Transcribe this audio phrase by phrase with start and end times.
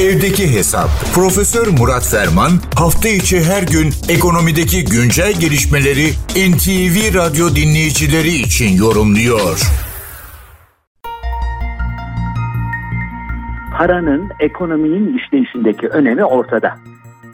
[0.00, 0.88] Evdeki Hesap.
[1.14, 6.06] Profesör Murat Ferman hafta içi her gün ekonomideki güncel gelişmeleri
[6.50, 9.56] NTV Radyo dinleyicileri için yorumluyor.
[13.78, 16.76] Paranın ekonominin işleyişindeki önemi ortada.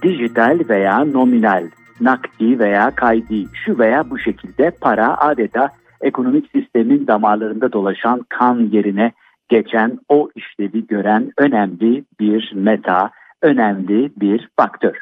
[0.03, 1.65] Dijital veya nominal,
[2.01, 5.69] nakdi veya kaydi, şu veya bu şekilde para adeta
[6.01, 9.13] ekonomik sistemin damarlarında dolaşan kan yerine
[9.53, 13.11] geçen o işlevi gören önemli bir meta,
[13.43, 14.97] önemli bir faktör.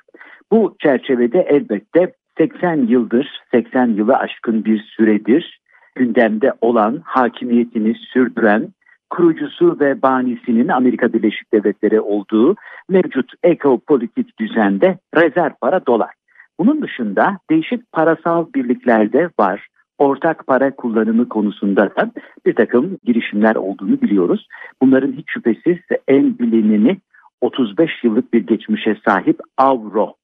[0.52, 5.60] Bu çerçevede elbette 80 yıldır, 80 yılı aşkın bir süredir
[5.94, 8.68] gündemde olan hakimiyetini sürdüren
[9.10, 12.56] kurucusu ve banisinin Amerika Birleşik Devletleri olduğu
[12.88, 16.10] mevcut ekopolitik düzende rezerv para dolar.
[16.58, 19.68] Bunun dışında değişik parasal birliklerde var
[20.00, 22.10] ortak para kullanımı konusunda da
[22.46, 24.48] bir takım girişimler olduğunu biliyoruz.
[24.82, 26.96] Bunların hiç şüphesiz en bilineni
[27.40, 30.14] 35 yıllık bir geçmişe sahip avro.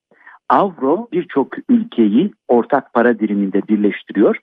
[0.49, 4.37] Avro birçok ülkeyi ortak para diriminde birleştiriyor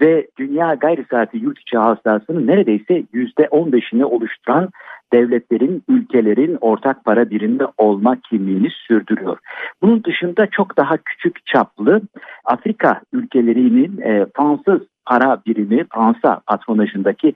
[0.00, 4.68] ve dünya gayri saati yurt içi hasılasının neredeyse %15'ini oluşturan
[5.12, 9.38] devletlerin, ülkelerin ortak para birimi olma kimliğini sürdürüyor.
[9.82, 12.00] Bunun dışında çok daha küçük çaplı
[12.44, 17.34] Afrika ülkelerinin e, Fransız para birimi, Fransa patronajındaki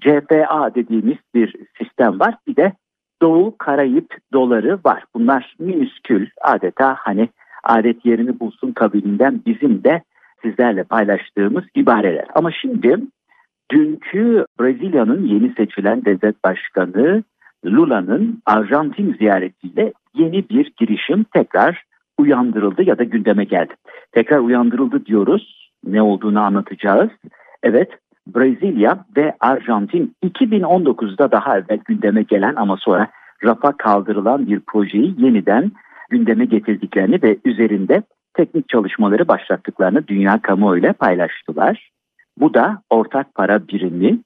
[0.00, 2.34] CFA dediğimiz bir sistem var.
[2.46, 2.72] Bir de
[3.22, 5.04] Doğu Karayip doları var.
[5.14, 7.28] Bunlar minüskül adeta hani
[7.64, 10.02] adet yerini bulsun kabilinden bizim de
[10.42, 12.26] sizlerle paylaştığımız ibareler.
[12.34, 12.98] Ama şimdi
[13.72, 17.22] dünkü Brezilya'nın yeni seçilen devlet başkanı
[17.66, 21.84] Lula'nın Arjantin ziyaretiyle yeni bir girişim tekrar
[22.18, 23.74] uyandırıldı ya da gündeme geldi.
[24.12, 25.70] Tekrar uyandırıldı diyoruz.
[25.86, 27.10] Ne olduğunu anlatacağız.
[27.62, 27.90] Evet
[28.26, 33.08] Brezilya ve Arjantin 2019'da daha evvel gündeme gelen ama sonra
[33.44, 35.72] rafa kaldırılan bir projeyi yeniden
[36.10, 38.02] gündeme getirdiklerini ve üzerinde
[38.34, 41.90] teknik çalışmaları başlattıklarını dünya kamuoyuyla paylaştılar.
[42.38, 44.18] Bu da ortak para birimi.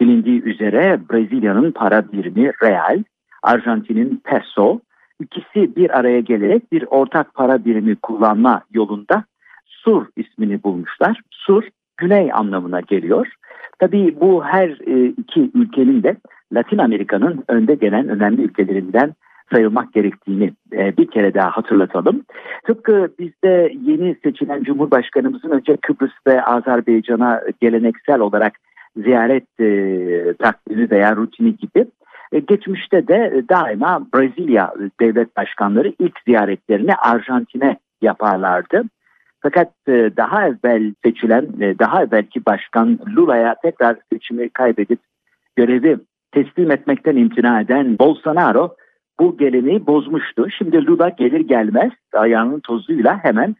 [0.00, 3.02] Bilindiği üzere Brezilya'nın para birimi real,
[3.42, 4.80] Arjantin'in peso.
[5.20, 9.24] İkisi bir araya gelerek bir ortak para birimi kullanma yolunda
[9.66, 11.20] Sur ismini bulmuşlar.
[11.30, 13.26] Sur güney anlamına geliyor.
[13.78, 16.16] Tabii bu her e, iki ülkenin de
[16.52, 19.14] Latin Amerika'nın önde gelen önemli ülkelerinden
[19.52, 22.22] sayılmak gerektiğini e, bir kere daha hatırlatalım.
[22.66, 28.52] Tıpkı bizde yeni seçilen Cumhurbaşkanımızın önce Kıbrıs ve Azerbaycan'a geleneksel olarak
[28.96, 29.66] ziyaret e,
[30.90, 31.86] veya rutini gibi
[32.32, 38.82] e, geçmişte de daima Brezilya devlet başkanları ilk ziyaretlerini Arjantin'e yaparlardı.
[39.42, 41.46] Fakat e, daha evvel seçilen,
[41.78, 44.98] daha evvelki başkan Lula'ya tekrar seçimi kaybedip
[45.56, 45.98] görevi
[46.32, 48.74] teslim etmekten imtina eden Bolsonaro
[49.20, 50.46] bu geleneği bozmuştu.
[50.58, 53.56] Şimdi Lula gelir gelmez ayağının tozuyla hemen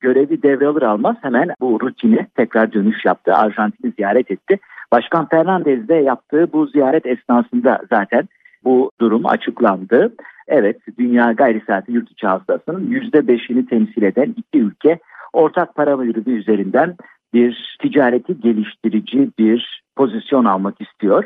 [0.00, 3.34] görevi devralır almaz hemen bu rutini tekrar dönüş yaptı.
[3.34, 4.58] Arjantin'i ziyaret etti.
[4.92, 8.28] Başkan Fernandez de yaptığı bu ziyaret esnasında zaten
[8.64, 10.14] bu durum açıklandı.
[10.48, 14.98] Evet dünya gayri saati yurt içi hasılasının %5'ini temsil eden iki ülke
[15.32, 16.96] ortak para birimi üzerinden
[17.34, 21.24] bir ticareti geliştirici bir pozisyon almak istiyor.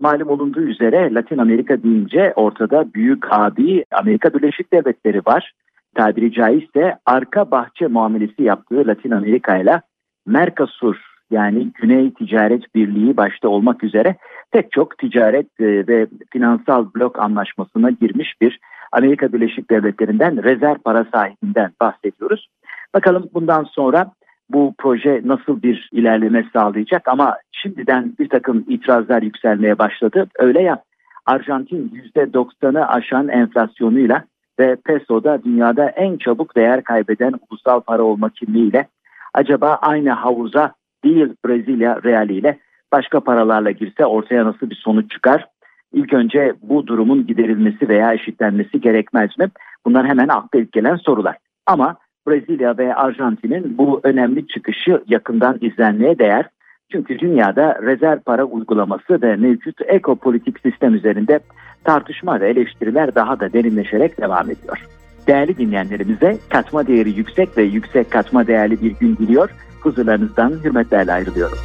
[0.00, 5.52] Malum olunduğu üzere Latin Amerika deyince ortada büyük abi Amerika Birleşik Devletleri var.
[5.94, 9.80] Tabiri caizse arka bahçe muamelesi yaptığı Latin Amerika ile
[10.26, 10.96] Mercosur
[11.30, 14.16] yani Güney Ticaret Birliği başta olmak üzere
[14.52, 18.60] pek çok ticaret e, ve finansal blok anlaşmasına girmiş bir
[18.92, 22.48] Amerika Birleşik Devletleri'nden rezerv para sahibinden bahsediyoruz.
[22.94, 24.12] Bakalım bundan sonra
[24.50, 30.26] bu proje nasıl bir ilerleme sağlayacak ama şimdiden bir takım itirazlar yükselmeye başladı.
[30.38, 30.82] Öyle ya
[31.26, 34.24] Arjantin %90'ı aşan enflasyonuyla
[34.58, 38.88] ve pesoda dünyada en çabuk değer kaybeden ulusal para olma kimliğiyle
[39.34, 40.72] acaba aynı havuza
[41.04, 42.58] değil Brezilya realiyle
[42.92, 45.46] başka paralarla girse ortaya nasıl bir sonuç çıkar?
[45.92, 49.48] İlk önce bu durumun giderilmesi veya eşitlenmesi gerekmez mi?
[49.86, 51.36] Bunlar hemen akla ilk gelen sorular.
[51.66, 51.96] Ama
[52.28, 56.48] Brezilya ve Arjantin'in bu önemli çıkışı yakından izlenmeye değer.
[56.92, 61.40] Çünkü dünyada rezerv para uygulaması ve mevcut ekopolitik sistem üzerinde
[61.84, 64.78] tartışma ve eleştiriler daha da derinleşerek devam ediyor.
[65.26, 69.50] Değerli dinleyenlerimize katma değeri yüksek ve yüksek katma değerli bir gün diliyor.
[69.80, 71.58] Huzurlarınızdan hürmetlerle ayrılıyorum.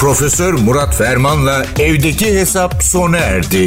[0.00, 3.66] Profesör Murat Ferman'la evdeki hesap sona erdi.